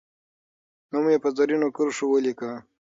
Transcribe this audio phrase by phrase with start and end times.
[0.91, 2.51] نوم یې په زرینو کرښو ولیکه.